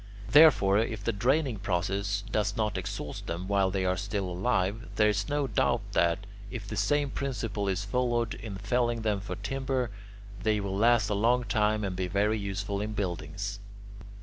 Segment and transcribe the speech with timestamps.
[0.31, 5.09] Therefore, if the draining process does not exhaust them while they are still alive, there
[5.09, 9.91] is no doubt that, if the same principle is followed in felling them for timber,
[10.41, 13.59] they will last a long time and be very useful in buildings.